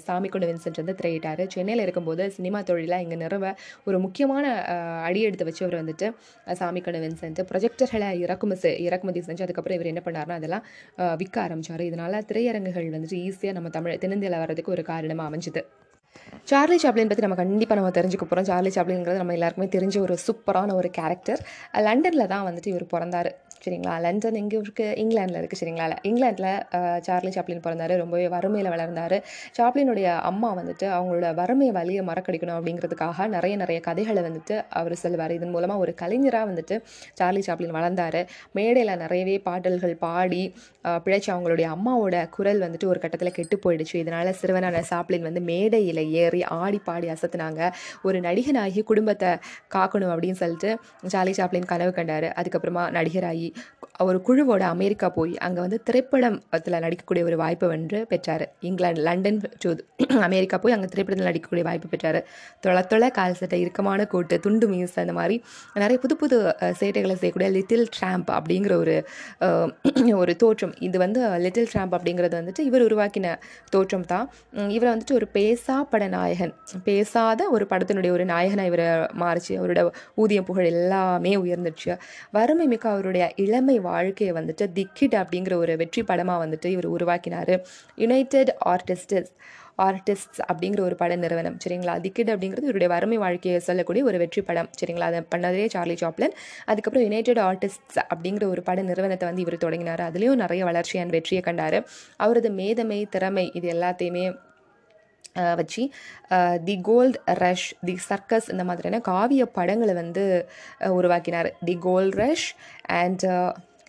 சாமி 0.08 0.32
கொண்டு 0.36 0.50
வின்சென்ட் 0.52 0.82
வந்து 0.84 0.98
திரையிட்டார். 1.02 1.44
சென்னையில் 1.56 1.84
இருக்கும்போது 1.86 2.26
சினிமா 2.38 2.62
தொழிலாக 2.72 3.06
இங்கே 3.08 3.20
நிறுவ 3.24 3.54
ஒரு 3.88 4.00
முக்கியமான 4.06 4.46
அடி 5.08 5.22
எடுத்து 5.30 5.48
வச்சு 5.50 5.64
அவர் 5.68 5.80
வந்துட்டு 5.82 6.10
சாமி 6.62 6.82
கொண்டு 6.82 7.04
வின்சென்ட் 7.06 7.42
ப்ரொஜெக்டர்களை 7.52 8.10
இறக்குமதி 8.26 8.74
இறக்குமதி 8.88 9.26
செஞ்சு 9.30 9.46
அதுக்கப்புறம் 9.48 9.80
இவர் 9.80 9.92
என்ன 9.94 10.04
பண்ணார்னா 10.06 10.38
அதெல்லாம் 10.42 10.66
விற்க 11.22 11.38
ஆரம்பித்தார் 11.46 11.86
இது 11.90 11.98
இதனால் 12.00 12.26
திரையரங்குகள் 12.30 12.86
வந்துட்டு 12.96 13.18
ஈஸியாக 13.28 13.54
நம்ம 13.58 13.70
தமிழ் 13.76 14.02
தென்னிந்தியாவில் 14.04 14.42
வர்றதுக்கு 14.44 14.74
ஒரு 14.76 14.84
காரணமாக 14.90 15.30
அமைஞ்சுது. 15.30 15.62
சார்லி 16.50 16.78
சாப்ளின் 16.84 17.10
பற்றி 17.10 17.24
நம்ம 17.26 17.38
கண்டிப்பாக 17.40 17.78
நம்ம 17.80 17.90
தெரிஞ்சுக்க 17.98 18.26
போகிறோம் 18.26 18.48
சார்லி 18.50 18.72
சாப்ளின்ங்கிறது 18.76 19.22
நம்ம 19.22 19.34
எல்லாருக்குமே 19.38 19.68
தெரிஞ்ச 19.76 19.96
ஒரு 20.06 20.16
சூப்பரான 20.26 20.76
ஒரு 20.80 20.90
கேரக்டர் 20.98 21.42
லண்டனில் 21.88 22.32
தான் 22.34 22.46
வந்துட்டு 22.48 22.72
இவர் 22.74 22.86
பிறந்தார். 22.94 23.30
சரிங்களா? 23.66 23.94
லண்டன் 24.06 24.38
எங்கே 24.42 24.58
இருக்குது 24.64 24.96
இங்கிலாண்டில் 25.04 25.40
இருக்குது 25.42 25.62
சரிங்களா? 25.62 25.98
இங்கிலாண்டில் 26.10 26.52
சார்லி 27.08 27.32
சாப்ளின் 27.38 27.64
பிறந்தார். 27.66 27.94
ரொம்பவே 28.04 28.28
வறுமையில் 28.36 28.72
வளர்ந்தார். 28.76 29.18
சாப்ளினுடைய 29.58 30.08
அம்மா 30.30 30.50
வந்துட்டு 30.60 30.88
அவங்களோட 30.98 31.28
வறுமை 31.40 31.70
வழியை 31.78 32.04
மறக்கடிக்கணும் 32.10 32.58
அப்படிங்கிறதுக்காக 32.60 33.28
நிறைய 33.36 33.56
நிறைய 33.64 33.80
கதைகளை 33.88 34.24
வந்துட்டு 34.28 34.58
அவர் 34.80 34.96
சொல்லுவார். 35.04 35.34
இதன் 35.38 35.54
மூலமாக 35.56 35.84
ஒரு 35.86 35.94
கலைஞராக 36.02 36.48
வந்துட்டு 36.52 36.78
சார்லி 37.22 37.44
சாப்ளின் 37.48 37.76
வளர்ந்தார். 37.78 38.20
மேடையில் 38.60 38.94
நிறையவே 39.04 39.38
பாடல்கள் 39.48 39.96
பாடி 40.06 40.44
பிழைச்ச 41.06 41.28
அவங்களுடைய 41.34 41.68
அம்மாவோட 41.76 42.16
குரல் 42.36 42.64
வந்துட்டு 42.66 42.88
ஒரு 42.92 43.00
கட்டத்தில் 43.04 43.36
கெட்டு 43.38 43.56
போயிடுச்சு. 43.64 43.96
இதனால் 44.04 44.32
சிறுவனான 44.42 44.84
சாப்ளின் 44.92 45.26
வந்து 45.28 45.42
மேடையில் 45.50 46.04
ஏறி 46.22 46.42
ஆடி 46.62 46.80
பாடி 46.88 47.08
அசத்துனாங்க. 47.16 47.62
ஒரு 48.08 48.18
நடிகனாகி 48.28 48.82
குடும்பத்தை 48.92 49.32
காக்கணும் 49.76 50.14
அப்படின்னு 50.14 50.40
சொல்லிட்டு 50.44 50.72
சார்லி 51.14 51.36
சாப்ளின் 51.40 51.70
கனவு 51.74 51.94
கண்டார். 52.00 52.28
அதுக்கப்புறமா 52.40 52.86
நடிகராகி 52.98 53.49
ஒரு 54.08 54.20
குழுவோட 54.28 54.64
அமெரிக்கா 54.74 55.08
போய் 55.16 55.34
அங்கே 55.46 55.60
வந்து 55.64 55.78
திரைப்படத்தில் 55.88 56.76
நடிக்கக்கூடிய 56.86 57.24
ஒரு 57.30 57.38
வாய்ப்பு 57.42 57.66
வந்து 57.74 57.98
பெற்றார். 58.12 58.44
இங்கிலாந்து 58.68 59.02
லண்டன் 59.08 59.40
அமெரிக்கா 60.28 60.58
போய் 60.64 60.76
அங்கே 60.76 60.88
திரைப்படத்தில் 60.94 61.30
நடிக்கக்கூடிய 61.30 61.64
வாய்ப்பு 61.70 61.88
பெற்றார். 61.94 62.20
தொலை 62.66 62.84
தொலை 62.92 63.10
கால் 63.18 63.38
சட்டை 63.40 63.60
இறுக்கமான 63.64 64.06
கோட்டு 64.14 64.36
துண்டு 64.46 64.68
மீஸ் 64.72 64.96
அந்த 65.04 65.16
மாதிரி 65.20 65.36
நிறைய 65.84 65.98
புது 66.04 66.16
புது 66.22 66.38
சேட்டைகளை 66.82 67.16
செய்யக்கூடிய 67.22 67.50
லிட்டில் 67.58 67.86
ட்ராம்ப் 67.98 68.32
அப்படிங்கிற 68.38 68.76
ஒரு 68.84 68.96
ஒரு 70.22 70.36
தோற்றம். 70.44 70.74
இது 70.88 70.98
வந்து 71.04 71.20
லிட்டில் 71.46 71.70
ட்ராம்ப் 71.74 71.96
அப்படிங்கிறது 71.98 72.36
வந்துட்டு 72.40 72.64
இவர் 72.70 72.86
உருவாக்கின 72.88 73.36
தோற்றம் 73.76 74.08
தான். 74.14 74.26
இவரை 74.78 74.90
வந்துட்டு 74.94 75.18
ஒரு 75.20 75.30
பேசா 75.38 75.76
பட 75.92 76.08
நாயகன். 76.16 76.54
பேசாத 76.88 77.50
ஒரு 77.56 77.68
படத்தினுடைய 77.74 78.12
ஒரு 78.18 78.28
நாயகனாக 78.34 78.72
இவரை 78.72 78.88
மாறிச்சு. 79.24 79.54
அவரோட 79.60 79.84
ஊதியம் 80.24 80.48
புகழ் 80.50 80.72
எல்லாமே 80.74 81.34
உயர்ந்துச்சு 81.44 81.92
வறுமை 82.38 82.66
மிக்க 82.72 82.86
அவருடைய 82.96 83.26
இளமை 83.46 83.78
வாழ்க்கையை 83.90 84.32
வந்துட்டு 84.38 84.66
திக்கிட் 84.78 85.16
அப்படிங்கிற 85.22 85.54
ஒரு 85.54 85.74
வெற்றி 85.78 86.04
படமாக 86.04 86.46
வந்துட்டு 86.46 86.68
இவர் 86.76 86.88
உருவாக்கினார். 86.96 87.54
யுனைடெட் 87.96 88.52
ஆர்டிஸ்டஸ் 88.66 89.32
ஆர்டிஸ்ட்ஸ் 89.88 90.40
அப்படிங்கிற 90.52 90.80
ஒரு 90.80 90.96
பட 90.96 91.16
நிறுவனம். 91.16 91.58
சரிங்களா? 91.66 91.94
திக்கிட் 92.06 92.32
அப்படிங்கிறது 92.34 92.68
இவருடைய 92.68 92.90
வறுமை 92.94 93.18
வாழ்க்கையை 93.18 93.60
சொல்லக்கூடிய 93.68 94.04
ஒரு 94.06 94.18
வெற்றி 94.18 94.42
படம். 94.42 94.70
சரிங்களா? 94.80 95.08
அதை 95.10 95.22
பண்ணதே 95.36 95.66
சார்லி 95.76 95.96
சாப்ளன் 96.02 96.36
அதுக்கப்புறம் 96.66 97.08
யுனைடெட் 97.08 97.40
ஆர்டிஸ்ட்ஸ் 97.40 98.02
அப்படிங்கிற 98.14 98.48
ஒரு 98.48 98.64
பட 98.64 98.82
நிறுவனத்தை 98.82 99.28
வந்து 99.28 99.46
இவர் 99.46 99.58
தொடங்கினார். 99.58 100.04
அதுலேயும் 100.10 100.42
நிறைய 100.44 100.64
வளர்ச்சி 100.66 101.00
அண்ட் 101.00 101.16
வெற்றியை 101.18 101.44
கண்டார். 101.44 101.80
அவரது 102.18 102.52
மேதமை 102.52 103.00
திறமை 103.10 103.46
இது 103.54 103.70
எல்லாத்தையுமே 103.76 104.26
வச்சு 105.60 105.84
the 106.64 106.76
gold 106.82 107.18
rush 107.44 107.70
the 107.86 107.96
circus 108.10 108.52
இந்த 108.52 108.64
மாதிரியான 108.64 109.02
காவிய 109.08 109.46
படங்களை 109.46 109.94
வந்து 109.94 110.26
உருவாக்கினார். 111.00 111.50
The 111.66 111.78
gold 111.88 112.14
rush 112.14 112.48
and 112.86 113.26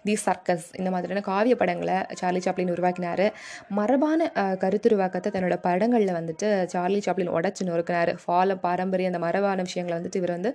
the 0.08 0.14
circus 0.24 0.66
இந்த 0.80 0.90
மாதிரியான 0.94 1.22
காவிய 1.30 1.54
படங்களை 1.62 1.96
சார்லி 2.20 2.40
சாப்ளின் 2.46 2.72
உருவாக்கினார். 2.74 3.24
மரபான 3.78 4.30
கருத்துருவாக்கத்தை 4.62 5.30
தன்னோட 5.36 5.56
படங்களில் 5.66 6.14
வந்துட்டு 6.18 6.48
சார்லி 6.74 7.00
சாப்ளின் 7.06 7.32
உடச்சி 7.38 7.68
நொறுக்கினார். 7.70 8.12
ஃபாலோ 8.22 8.56
பாரம்பரிய 8.66 9.10
அந்த 9.12 9.20
மரபான 9.26 9.58
விஷயங்களை 9.68 9.96
வந்துட்டு 9.98 10.20
இவர் 10.22 10.34
வந்து 10.36 10.52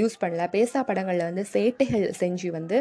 யூஸ் 0.00 0.16
பண்ணல. 0.22 0.46
பேசா 0.56 0.82
படங்களில் 0.90 1.26
வந்து 1.28 1.44
சேட்டைகள் 1.54 2.06
செஞ்சு 2.22 2.50
வந்து 2.58 2.78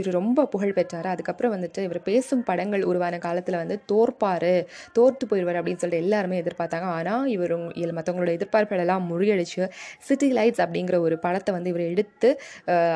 இவர் 0.00 0.18
ரொம்ப 0.20 0.46
புகழ் 0.54 0.76
பெற்றார். 0.78 1.08
அதுக்கப்புறம் 1.14 1.54
வந்துட்டு 1.56 1.80
இவர் 1.88 2.00
பேசும் 2.10 2.44
படங்கள் 2.50 2.84
உருவான 2.90 3.14
காலத்தில் 3.26 3.60
வந்து 3.62 3.76
தோற்பார் 3.92 4.50
தோற்று 4.98 5.24
போயிடுவார் 5.30 5.58
அப்படின்னு 5.60 5.82
சொல்லிட்டு 5.82 6.04
எல்லாருமே 6.06 6.40
எதிர்பார்த்தாங்க. 6.42 6.88
ஆனால் 6.98 7.26
இவர் 7.34 7.54
மற்றவங்களோட 7.98 8.32
எதிர்பார்ப்புகளெல்லாம் 8.38 9.04
முறியடிச்சு 9.10 9.68
சிட்டி 10.08 10.28
லைட்ஸ் 10.38 10.62
அப்படிங்கிற 10.64 10.96
ஒரு 11.06 11.16
படத்தை 11.24 11.50
வந்து 11.56 11.70
இவர் 11.72 11.84
எடுத்து 11.92 12.28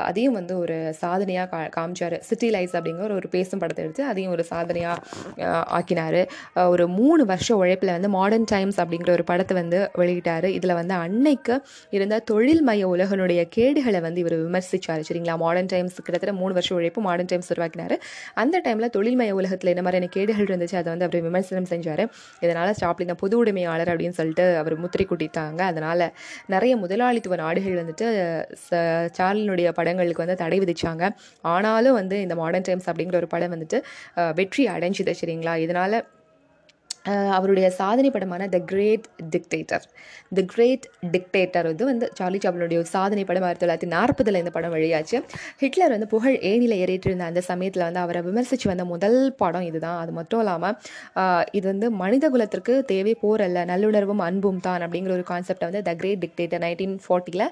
அதையும் 0.08 0.36
வந்து 0.38 0.54
ஒரு 0.62 0.76
சாதனையாக 1.02 1.48
கா 1.52 1.60
காமிச்சார். 1.76 2.05
சிட்டி 2.28 2.48
லைட்ஸ் 2.54 2.76
அப்படிங்கிற 2.78 3.14
ஒரு 3.20 3.28
பேசும் 3.34 3.60
படத்தை 3.62 3.82
எடுத்து 3.84 4.02
அதையும் 4.10 4.32
ஒரு 4.36 4.44
சாதனையாக 4.50 5.52
ஆக்கினார். 5.78 6.18
ஒரு 6.74 6.86
மூணு 6.98 7.22
வருஷம் 7.32 7.60
உழைப்பில் 7.62 7.92
வந்து 7.96 8.10
மாடர்ன் 8.16 8.48
டைம்ஸ் 8.52 8.78
அப்படிங்கிற 8.82 9.12
ஒரு 9.16 9.24
படத்தை 9.30 9.56
வந்து 9.60 9.80
வெளியிட்டார். 10.00 10.48
இதில் 10.58 10.74
வந்து 10.80 10.94
அன்னைக்கு 11.04 11.56
இருந்த 11.96 12.22
தொழில்மய 12.30 12.84
உலகனுடைய 12.94 13.42
கேடுகளை 13.56 14.00
வந்து 14.06 14.20
இவர் 14.24 14.36
விமர்சித்தார் 14.44 15.06
சரிங்களா? 15.08 15.36
மாடர்ன் 15.44 15.70
டைம்ஸ் 15.74 15.96
கிட்டத்தட்ட 16.04 16.34
மூணு 16.42 16.52
வருஷம் 16.58 16.76
உழைப்பு 16.78 17.00
மாடர்ன் 17.08 17.30
டைம்ஸ் 17.32 17.50
உருவாக்கினார். 17.54 17.94
அந்த 18.42 18.56
டைமில் 18.66 18.92
தொழில்மய 18.96 19.36
உலகத்தில் 19.40 19.72
என்ன 19.74 19.82
மாதிரியான 19.86 20.10
கேடுகள் 20.16 20.48
இருந்துச்சு 20.50 20.76
அதை 20.80 20.88
வந்து 20.92 21.06
அவர் 21.08 21.26
விமர்சனம் 21.28 21.68
செஞ்சார். 21.72 22.04
இதனால் 22.44 22.74
ஸ்டாப்லிங்க 22.80 23.16
பொது 23.22 23.34
உடைமையாளர் 23.42 23.90
அப்படின்னு 23.92 24.18
சொல்லிட்டு 24.20 24.46
அவர் 24.62 24.74
முத்திரை 24.82 25.06
கூட்டிட்டாங்க. 25.10 25.60
அதனால் 25.72 26.04
நிறைய 26.54 26.72
முதலாளித்துவ 26.84 27.36
நாடுகள் 27.42 27.80
வந்துட்டு 27.82 28.06
சார்லினுடைய 29.18 29.68
படங்களுக்கு 29.78 30.24
வந்து 30.24 30.36
தடை 30.42 30.58
விதிச்சாங்க. 30.64 31.04
ஆனாலும் 31.54 31.95
வந்து 31.96 32.18
இந்த 32.26 32.36
மாடர்ன் 32.42 32.68
டைம்ஸ் 32.68 32.90
அப்படிங்கிற 32.90 33.18
ஒரு 33.22 33.30
படம் 33.34 33.54
வந்துட்டு 33.56 33.80
வெற்றி 34.40 34.66
அடைஞ்சுது 34.76 35.14
சரிங்களா? 35.22 35.56
இதனால் 35.66 35.98
அவருடைய 37.36 37.66
சாதனை 37.78 38.08
படமான 38.14 38.46
the 38.54 38.58
great 38.70 39.04
dictator 39.34 39.84
the 40.36 40.42
great 40.52 40.86
dictator 41.12 41.66
இது 41.72 41.84
வந்து 41.90 42.06
சார்லி 42.18 42.38
சாப்ளினுடைய 42.44 42.78
ஒரு 42.82 42.90
சாதனை 42.94 43.22
படம் 43.28 43.46
ஆயிரத்தி 43.48 43.64
தொள்ளாயிரத்தி 43.64 43.90
நாற்பதில் 43.94 44.40
இந்த 44.40 44.52
படம் 44.56 44.74
வழியாச்சு 44.74 45.18
ஹிட்லர் 45.62 45.94
வந்து 45.94 46.08
புகழ் 46.14 46.38
ஏனியில் 46.50 46.76
ஏறிட்டு 46.80 47.08
இருந்த 47.10 47.26
அந்த 47.30 47.42
சமயத்தில் 47.50 47.86
வந்து 47.86 48.02
அவரை 48.04 48.22
விமர்சித்து 48.28 48.70
வந்த 48.72 48.86
முதல் 48.94 49.18
படம் 49.42 49.68
இதுதான். 49.70 50.00
அது 50.02 50.14
மட்டும் 50.18 50.42
இல்லாமல் 50.44 50.76
இது 51.58 51.66
வந்து 51.72 51.90
மனித 52.02 52.30
குலத்திற்கு 52.34 52.76
தேவை 52.92 53.14
போரல்ல 53.22 53.64
நல்லுணர்வும் 53.72 54.24
அன்பும் 54.28 54.62
தான் 54.66 54.84
அப்படிங்கிற 54.86 55.14
ஒரு 55.18 55.26
கான்செப்டை 55.32 55.68
வந்து 55.70 55.84
த 55.90 55.94
கிரேட் 56.02 56.22
டிக்டேட்டர் 56.24 56.64
நைன்டீன் 56.66 56.98
ஃபார்ட்டியில் 57.06 57.46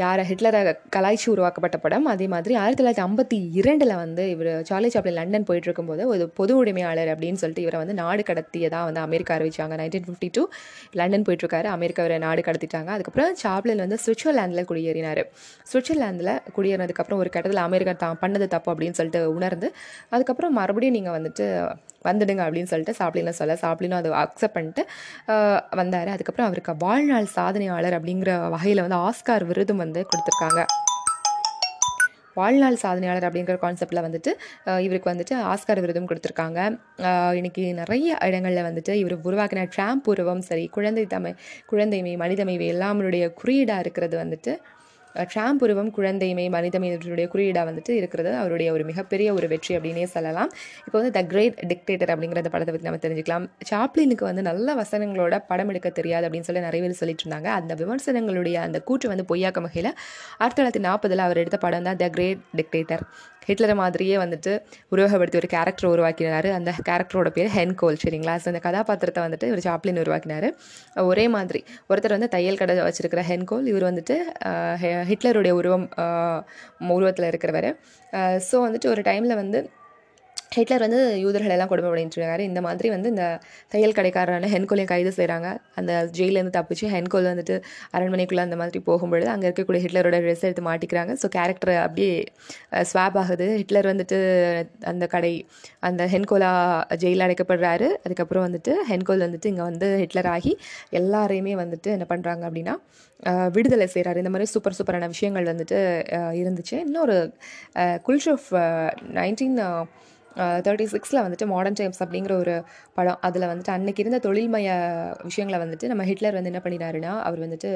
யாரை 0.00 0.22
ஹிட்லரை 0.28 0.60
கலாய்ச்சி 0.96 1.26
உருவாக்கப்பட்ட 1.30 1.76
படம். 1.76 2.06
அதே 2.12 2.26
மாதிரி 2.34 2.54
ஆயிரத்தி 2.60 2.82
தொள்ளாயிரத்தி 2.82 3.04
ஐம்பத்தி 3.06 3.38
இரண்டில் 3.60 3.94
வந்து 3.94 4.30
இவர் 4.30 4.50
சார்லி 4.68 4.88
சாப்ளின் 4.94 5.16
லண்டன் 5.18 5.44
போயிட்டு 5.48 5.68
இருக்கும்போது 5.68 6.02
ஒரு 6.12 6.24
பொது 6.38 6.52
உடைமையாளர் 6.56 7.10
அப்படின்னு 7.14 7.40
சொல்லிட்டு 7.42 7.64
இவரை 7.66 7.78
வந்து 7.82 7.94
நாடு 7.94 8.22
கடத்தியதாக 8.22 8.88
வந்து 8.88 9.00
அமெரிக்கா 9.00 9.36
அறிவிச்சாங்க. 9.36 9.76
நைன்டீன் 9.82 10.06
ஃபிஃப்டி 10.08 10.30
டூ 10.32 10.44
லண்டன் 11.00 11.26
போயிட்டுருக்காரு. 11.28 11.68
அமெரிக்கா 11.76 12.02
இவரை 12.04 12.18
நாடு 12.26 12.42
கடத்திட்டாங்க. 12.48 12.90
அதுக்கப்புறம் 12.96 13.36
சாப்ளின் 13.44 13.84
வந்து 13.84 13.98
சுவிட்சர்லாந்தில் 14.06 14.68
குடியேறினார். 14.72 15.22
சுவிட்சர்லாந்தில் 15.72 16.34
குடியேறினதுக்கப்புறம் 16.56 17.22
ஒரு 17.24 17.32
கட்டத்தில் 17.36 17.64
அமெரிக்கா 17.68 17.94
தான் 18.04 18.20
பண்ணது 18.24 18.48
தப்பு 18.56 18.70
அப்படின்னு 18.74 18.98
சொல்லிட்டு 19.00 19.22
உணர்ந்து 19.38 19.70
அதுக்கப்புறம் 20.10 20.52
மறுபடியும் 20.52 20.98
நீங்கள் 21.00 21.16
வந்துட்டு 21.20 21.46
வந்துடுங்க 22.08 22.42
அப்படின்னு 22.46 22.70
சொல்லிட்டு 22.72 22.98
சாப்பிடலாம் 23.00 23.38
சொல்ல 23.40 23.56
சாப்பிடலாம் 23.64 24.00
அதை 24.02 24.12
அக்செப்ட் 24.24 24.56
பண்ணிட்டு 24.58 24.84
வந்தார். 25.80 26.12
அதுக்கப்புறம் 26.14 26.48
அவருக்கு 26.50 26.74
வாழ்நாள் 26.86 27.28
சாதனையாளர் 27.38 27.98
அப்படிங்கிற 27.98 28.32
வகையில் 28.56 28.84
வந்து 28.86 29.00
ஆஸ்கார் 29.08 29.46
விருதும் 29.50 29.82
வந்து 29.84 30.02
கொடுத்துருக்காங்க. 30.12 30.62
வாழ்நாள் 32.38 32.78
சாதனையாளர் 32.82 33.26
அப்படிங்கிற 33.28 33.54
கான்செப்டில் 33.64 34.04
வந்துட்டு 34.04 34.30
இவருக்கு 34.84 35.10
வந்துட்டு 35.10 35.34
ஆஸ்கார் 35.52 35.80
விருதும் 35.84 36.06
கொடுத்துருக்காங்க. 36.10 36.60
இன்றைக்கி 37.38 37.62
இன்னைக்கு 37.62 37.80
நிறைய 37.80 38.16
இடங்களில் 38.26 38.66
வந்துட்டு 38.68 38.92
இவர் 39.00 39.14
உருவாக்கின 39.28 39.66
ட்ராம்ப் 39.74 40.08
உருவம் 40.12 40.42
சரி 40.48 40.64
குழந்தை 40.76 41.04
தமை 41.14 41.32
குழந்தைமை 41.72 42.14
மனிதமைவை 42.22 42.66
எல்லாமருடைய 42.74 43.26
குறியீடாக 43.40 43.84
இருக்கிறது 43.84 44.16
வந்துட்டு 44.22 44.54
ட்ராம்ப் 45.32 45.62
உருவம் 45.64 45.90
குழந்தைமை 45.98 46.46
மனிதமையினுடைய 46.56 47.26
குறியீடாக 47.32 47.64
வந்துட்டு 47.70 47.92
இருக்கிறது. 48.00 48.30
அவருடைய 48.40 48.68
ஒரு 48.76 48.84
மிகப்பெரிய 48.90 49.28
ஒரு 49.38 49.46
வெற்றி 49.52 49.72
அப்படின்னே 49.76 50.06
சொல்லலாம். 50.16 50.50
இப்போ 50.86 50.96
வந்து 51.00 51.12
த 51.18 51.22
கிரேட் 51.32 51.58
டிக்டேட்டர் 51.72 52.12
அப்படிங்கிற 52.14 52.42
அந்த 52.44 52.52
படத்தை 52.54 52.74
பற்றி 52.74 52.88
நம்ம 52.88 53.02
தெரிஞ்சுக்கலாம். 53.06 53.46
சாப்ளினுக்கு 53.70 54.26
வந்து 54.30 54.44
நல்ல 54.50 54.74
வசனங்களோட 54.82 55.38
படம் 55.50 55.72
எடுக்க 55.74 55.90
தெரியாது 56.00 56.26
அப்படின்னு 56.28 56.48
சொல்லி 56.50 56.66
நிறைய 56.68 56.82
பேர் 56.86 57.00
சொல்லிட்டு 57.02 57.26
இருந்தாங்க. 57.26 57.50
அந்த 57.60 57.74
விமர்சனங்களுடைய 57.82 58.56
அந்த 58.68 58.80
கூற்று 58.90 59.12
வந்து 59.14 59.26
பொய்யாக்க 59.32 59.66
வகையில் 59.66 59.90
ஆயிரத்தி 60.40 60.58
தொள்ளாயிரத்தி 60.60 60.84
நாற்பதில் 60.88 61.24
அவர் 61.26 61.42
எடுத்த 61.44 61.58
படம் 61.66 61.88
தான் 61.90 62.00
த 62.04 62.08
கிரேட் 62.16 62.42
டிக்டேட்டர் 62.60 63.04
ஹிட்லரை 63.48 63.74
மாதிரியே 63.82 64.16
வந்துட்டு 64.22 64.52
உருவகப்படுத்தி 64.94 65.38
ஒரு 65.42 65.48
கேரக்டர் 65.54 65.88
உருவாக்கினார். 65.94 66.48
அந்த 66.58 66.70
கேரக்டரோட 66.88 67.30
பேர் 67.36 67.50
ஹென்கோல் 67.58 68.00
சரிங்களா? 68.04 68.34
ஸோ 68.42 68.48
அந்த 68.52 68.62
கதாபாத்திரத்தை 68.68 69.22
வந்துட்டு 69.26 69.48
இவர் 69.52 69.64
சாப்ளின் 69.68 70.00
உருவாக்கினார். 70.04 70.48
ஒரே 71.10 71.26
மாதிரி 71.36 71.62
ஒருத்தர் 71.90 72.16
வந்து 72.16 72.30
தையல் 72.36 72.60
கடை 72.62 72.76
வச்சிருக்கிற 72.88 73.24
ஹென்கோல் 73.30 73.68
இவர் 73.72 73.88
வந்துட்டு 73.90 74.16
ஹிட்லருடைய 75.10 75.54
உருவம் 75.60 75.86
உருவத்தில் 76.96 77.30
இருக்கிறவர். 77.32 77.70
ஸோ 78.48 78.56
வந்துட்டு 78.66 78.88
ஒரு 78.94 79.02
டைமில் 79.10 79.40
வந்து 79.42 79.60
ஹிட்லர் 80.56 80.84
வந்து 80.84 81.00
யூதர்களெல்லாம் 81.22 81.70
கொடுமை 81.70 81.90
பண்ணிட்டு 81.92 82.46
இந்த 82.50 82.60
மாதிரி 82.66 82.88
வந்து 82.94 83.08
இந்த 83.12 83.24
தையல் 83.72 83.94
கடைக்காரரான 83.98 84.48
ஹென்கோலையும் 84.54 84.90
கைது 84.92 85.12
செய்கிறாங்க 85.18 85.48
அந்த 85.80 85.92
ஜெயிலேருந்து 86.18 86.54
தப்பிச்சு 86.58 86.86
ஹென்கோல் 86.94 87.28
வந்துட்டு 87.32 87.56
அரண்மனைக்குள்ளே 87.96 88.44
அந்த 88.46 88.56
மாதிரி 88.62 88.80
போகும்பொழுது 88.88 89.28
அங்கே 89.34 89.46
இருக்கக்கூடிய 89.48 89.82
ஹிட்லரோட 89.84 90.18
ட்ரெஸ் 90.24 90.44
எடுத்து 90.48 90.64
மாட்டிக்கிறாங்க. 90.68 91.14
ஸோ 91.22 91.28
கேரக்டர் 91.36 91.74
அப்படியே 91.84 92.12
ஸ்வாப் 92.90 93.18
ஆகுது. 93.22 93.48
ஹிட்லர் 93.60 93.90
வந்துட்டு 93.92 94.18
அந்த 94.92 95.04
கடை 95.14 95.32
அந்த 95.90 96.02
ஹென்கோலா 96.14 96.50
ஜெயிலில் 97.04 97.26
அடைக்கப்படுறாரு. 97.26 97.88
அதுக்கப்புறம் 98.06 98.46
வந்துட்டு 98.48 98.74
ஹென்கோல் 98.92 99.24
வந்துட்டு 99.26 99.50
இங்கே 99.52 99.64
வந்து 99.70 99.88
ஹிட்லர் 100.04 100.30
ஆகி 100.36 100.54
எல்லாரையுமே 101.00 101.54
வந்துட்டு 101.64 101.90
என்ன 101.96 102.06
பண்ணுறாங்க 102.12 102.44
அப்படின்னா 102.50 102.76
விடுதலை 103.56 103.86
செய்கிறாரு 103.94 104.20
இந்த 104.22 104.30
மாதிரி 104.34 104.50
சூப்பர் 104.52 104.76
சூப்பரான 104.78 105.08
விஷயங்கள் 105.12 105.50
வந்துட்டு 105.50 105.78
இருந்துச்சு. 106.40 106.76
இன்னொரு 106.86 107.16
குல்ஷோஃப் 108.06 108.48
நைன்டீன் 109.18 109.58
தேர்ட்டி 110.66 110.86
சிக்ஸில் 110.92 111.22
வந்துட்டு 111.24 111.46
மாடர்ன் 111.52 111.78
டைம்ஸ் 111.80 112.00
அப்படிங்கிற 112.04 112.34
ஒரு 112.42 112.54
படம். 112.98 113.18
அதில் 113.28 113.46
வந்துட்டு 113.50 113.72
அன்னைக்கு 113.76 114.02
இருந்த 114.04 114.18
தொழில்மய 114.26 114.68
விஷயங்களை 115.28 115.58
வந்துட்டு 115.64 115.90
நம்ம 115.92 116.04
ஹிட்லர் 116.10 116.36
வந்து 116.38 116.50
என்ன 116.52 116.62
பண்ணினாருன்னா 116.66 117.12
அவர் 117.28 117.42
வந்துட்டு 117.46 117.70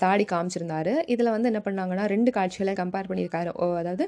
சாடி 0.00 0.26
காமிச்சிருந்தாரு. 0.32 0.94
இதில் 1.14 1.32
வந்து 1.36 1.50
என்ன 1.52 1.62
பண்ணாங்கன்னா 1.66 2.04
ரெண்டு 2.14 2.32
காட்சிகளை 2.38 2.74
கம்பேர் 2.82 3.10
பண்ணியிருக்காரு. 3.10 3.52
ஓ, 3.62 3.66
அதாவது 3.82 4.04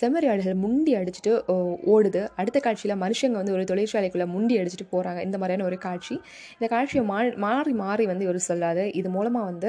செம்மறி 0.00 0.26
ஆடுகள் 0.32 0.56
முண்டி 0.64 0.92
அடிச்சுட்டு 1.00 1.32
ஓ, 1.52 1.54
ஓடுது. 1.94 2.22
அடுத்த 2.40 2.58
காட்சியில் 2.66 2.96
மனுஷங்க 3.04 3.36
வந்து 3.40 3.54
ஒரு 3.56 3.64
தொழிற்சாலைக்குள்ளே 3.70 4.26
முண்டி 4.34 4.54
அடிச்சுட்டு 4.60 4.86
போகிறாங்க 4.94 5.20
இந்த 5.28 5.36
மாதிரியான 5.42 5.66
ஒரு 5.70 5.78
காட்சி. 5.86 6.14
இந்த 6.56 6.66
காட்சியை 6.74 7.04
மா 7.12 7.18
மாறி 7.46 7.72
மாறி 7.82 8.04
வந்து 8.12 8.24
இவர் 8.28 8.40
சொல்லாது 8.50 8.84
இது 9.00 9.08
மூலமாக 9.16 9.46
வந்து 9.50 9.68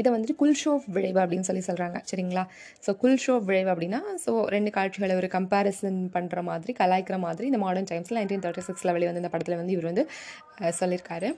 இதை 0.00 0.08
வந்துட்டு 0.14 0.36
குல்ஷோவ் 0.42 0.84
விளைவு 0.96 1.18
அப்படின்னு 1.22 1.48
சொல்லி 1.48 1.62
சொல்கிறாங்க 1.68 1.98
சரிங்களா? 2.10 2.44
ஸோ 2.86 2.90
குல்ஷோவ் 3.02 3.42
விளைவு 3.48 3.70
அப்படின்னா 3.74 4.00
ஸோ 4.24 4.32
ரெண்டு 4.56 4.69
காட்சிகளை 4.70 5.16
ஒரு 5.16 5.30
கம்பேரிசன் 5.32 6.00
பண்ணுற 6.14 6.42
மாதிரி 6.42 6.74
கலாய்க்கிற 6.80 7.18
மாதிரி 7.18 7.46
இந்த 7.46 7.58
மாடர்ன் 7.58 7.90
டைம்ஸில் 7.90 8.20
நைன்டீன் 8.20 8.44
தேர்ட்டி 8.44 8.66
சிக்ஸில் 8.66 8.92
வெளிவந்த 8.92 9.22
இந்த 9.22 9.32
படத்தில் 9.32 9.56
வந்து 9.56 9.72
இவர் 9.72 9.90
வந்து 9.92 10.04
சொல்லியிருக்காரு 10.80 11.30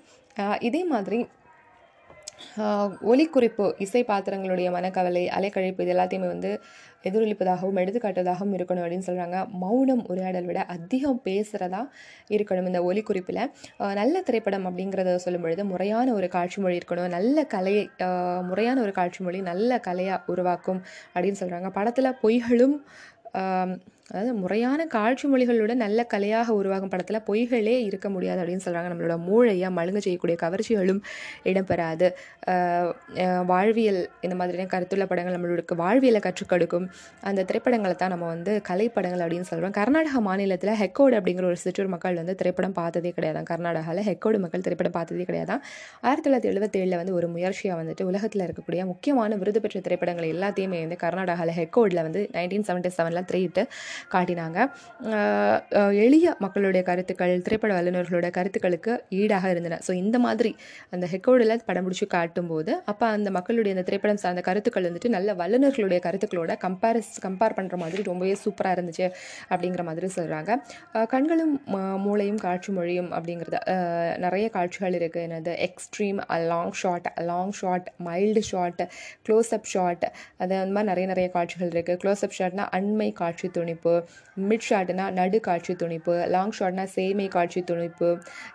இதே 0.60 0.82
மாதிரி 0.84 1.20
ஒலிக்குறிப்பு 3.10 3.64
இசை 3.78 4.00
பாத்திரங்களுடைய 4.08 4.68
மனக்கவலை 4.70 5.22
அலைக்கழிப்பு 5.28 5.82
இது 5.82 5.92
எல்லாத்தையுமே 5.94 6.28
வந்து 6.28 6.50
எதிரொலிப்பதாகவும் 7.04 7.78
எடுத்துக்காட்டுவதாகவும் 7.82 8.54
இருக்கணும் 8.54 8.82
அப்படின்னு 8.82 9.06
சொல்கிறாங்க 9.06 9.38
மௌனம் 9.54 10.02
உரையாடல் 10.06 10.44
விட 10.44 10.60
அதிகம் 10.66 11.20
பேசுகிறதா 11.24 11.80
இருக்கணும் 12.30 12.66
இந்த 12.66 12.80
ஒலிக்குறிப்பில். 12.82 13.40
நல்ல 13.94 14.22
திரைப்படம் 14.22 14.66
அப்படிங்கிறத 14.66 15.14
சொல்லும் 15.16 15.40
பொழுது 15.40 15.64
முறையான 15.64 16.12
ஒரு 16.12 16.28
காட்சி 16.28 16.60
மொழி 16.60 16.80
இருக்கணும் 16.80 17.08
நல்ல 17.08 17.44
கலையை 17.44 17.84
முறையான 18.42 18.80
ஒரு 18.80 18.92
காட்சி 18.92 19.22
மொழி 19.24 19.40
நல்ல 19.42 19.80
கலையாக 19.86 20.20
உருவாக்கும் 20.26 20.82
அப்படின்னு 21.14 21.40
சொல்கிறாங்க 21.40 21.70
படத்தில் 21.70 22.18
பொய்களும் 22.22 22.76
um, 23.34 23.80
அதாவது 24.12 24.32
முறையான 24.40 24.86
காட்சி 24.94 25.26
மொழிகளோட 25.32 25.74
நல்ல 25.82 26.00
கலையாக 26.14 26.48
உருவாகும் 26.60 26.90
படத்தில் 26.92 27.20
பொய்களே 27.28 27.76
இருக்க 27.88 28.06
முடியாது 28.14 28.40
அப்படின்னு 28.42 28.64
சொல்கிறாங்க 28.64 28.88
நம்மளோட 28.92 29.16
மூளையாக 29.28 29.70
மழுங்க 29.78 30.00
செய்யக்கூடிய 30.06 30.36
கவர்ச்சிகளும் 30.44 31.00
இடம்பெறாது. 31.50 32.08
வாழ்வியல் 33.52 34.00
இந்த 34.26 34.34
மாதிரியான 34.40 34.70
கருத்துள்ள 34.74 35.04
படங்கள் 35.12 35.36
நம்மளுக்கு 35.36 35.76
வாழ்வியலை 35.82 36.20
கற்றுக் 36.26 36.50
கொடுக்கும். 36.52 36.86
அந்த 37.30 37.40
திரைப்படங்களை 37.48 37.94
தான் 37.96 38.12
நம்ம 38.14 38.26
வந்து 38.34 38.52
கலைப்படங்கள் 38.68 39.22
அப்படின்னு 39.24 39.48
சொல்கிறோம் 39.50 39.74
கர்நாடகா 39.78 40.20
மாநிலத்தில் 40.28 40.74
ஹெக்கோடு 40.82 41.16
அப்படிங்கிற 41.18 41.46
ஒரு 41.52 41.58
சிற்றூர் 41.64 41.90
மக்கள் 41.94 42.18
வந்து 42.20 42.34
திரைப்படம் 42.40 42.76
பார்த்ததே 42.80 43.12
கிடையாது 43.18 43.44
கர்நாடகாவில் 43.52 44.04
ஹெக்கோடு 44.08 44.38
மக்கள் 44.44 44.64
திரைப்படம் 44.66 44.96
பார்த்ததே 44.98 45.26
கிடையாது 45.30 45.54
ஆயிரத்தி 46.02 46.26
தொள்ளாயிரத்தி 46.26 46.50
எழுபத்தேழில் 46.52 46.96
வந்து 47.00 47.14
ஒரு 47.14 47.26
முயற்சியாக 47.28 47.78
வந்துட்டு 47.80 48.04
உலகத்தில் 48.10 48.44
இருக்கக்கூடிய 48.46 48.82
முக்கியமான 48.84 49.36
விருது 49.36 49.60
பெற்ற 49.60 49.80
திரைப்படங்கள் 49.80 50.28
எல்லாத்தையுமே 50.34 50.80
வந்து 50.84 50.98
கர்நாடகாவில் 51.04 51.56
ஹெக்கோடில் 51.60 52.02
வந்து 52.02 52.22
நைன்டீன் 52.32 52.66
செவன்ட்டி 52.68 52.92
செவனில் 52.98 53.26
திரையிட்டு 53.28 53.64
காட்டினாங்க. 54.14 54.58
எளிய 56.04 56.26
மக்களுடைய 56.44 56.82
கருத்துக்கள் 56.88 57.32
திரைப்பட 57.46 57.72
வல்லுநர்களோட 57.78 58.28
கருத்துக்களுக்கு 58.36 58.92
ஈடாக 59.20 59.50
இருந்தன. 59.54 59.78
ஸோ 59.86 59.92
இந்த 60.02 60.16
மாதிரி 60.26 60.52
அந்த 60.94 61.06
ஹெக்கோடில் 61.12 61.54
படம் 61.68 61.86
பிடிச்சி 61.86 62.06
காட்டும்போது 62.16 62.72
அப்போ 62.92 63.06
அந்த 63.16 63.28
மக்களுடைய 63.36 63.72
அந்த 63.76 63.84
திரைப்படம் 63.88 64.20
சார்ந்த 64.24 64.44
கருத்துக்கள் 64.48 64.88
வந்துட்டு 64.88 65.10
நல்ல 65.16 65.34
வல்லுநர்களுடைய 65.42 66.00
கருத்துக்களோட 66.06 66.54
கம்பேரிஸ் 66.64 67.12
கம்பேர் 67.26 67.56
பண்ணுற 67.58 67.78
மாதிரி 67.82 68.02
ரொம்பவே 68.10 68.34
சூப்பராக 68.44 68.76
இருந்துச்சு 68.78 69.06
அப்படிங்கிற 69.52 69.84
மாதிரி 69.90 70.10
சொல்கிறாங்க 70.18 70.50
கண்களும் 71.14 71.54
மூளையும் 72.06 72.40
காட்சி 72.46 72.72
மொழியும் 72.78 73.10
அப்படிங்கிறது 73.18 73.60
நிறைய 74.24 74.46
காட்சிகள் 74.56 74.98
இருக்குது 75.00 75.24
என்னது? 75.28 75.54
Extreme 75.68 76.20
long 76.52 76.74
shot 76.82 77.08
long 77.30 77.54
shot 77.60 77.88
mild 78.08 78.42
shot 78.50 78.82
close up 79.26 79.68
shot 79.74 80.06
அது 80.42 80.52
அந்த 80.62 80.72
மாதிரி 80.76 80.90
நிறைய 80.92 81.08
நிறைய 81.12 81.28
காட்சிகள் 81.36 81.72
இருக்குது 81.74 81.98
க்ளோஸ்அப் 82.02 82.36
ஷாட்னா 82.38 82.64
அண்மை 82.76 83.08
காட்சி 83.20 83.46
துணிப்பு 83.84 83.94
மிட் 84.42 84.66
ஷாட்னா 84.68 85.04
நடு 85.10 85.38
காட்சி 85.40 85.72
துணிப்பு 85.74 86.14
லாங் 86.34 86.54
ஷாட்னா 86.58 86.84
சேமை 86.94 87.26
காட்சி 87.28 87.60
துணிப்பு 87.62 88.08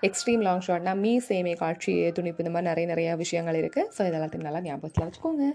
எக்ஸ்ட்ரீம் 0.07 0.43
லாங் 0.47 0.65
ஷாட்னா 0.67 0.93
மீ 1.03 1.13
சேமை 1.29 1.55
காட்சி 1.55 1.95
துணிப்பு 2.19 2.43
இந்த 2.43 2.53
மாதிரி 2.55 2.69
நிறைய 2.69 2.87
நிறைய 2.87 3.15
விஷயங்கள் 3.15 3.59
இருக்குது 3.61 3.91
ஸோ 3.97 4.07
இதெல்லாத்தையும் 4.09 4.47
நல்லா 4.49 4.63
ஞாபகத்தில் 4.67 5.07
வச்சுக்கோங்க. 5.07 5.47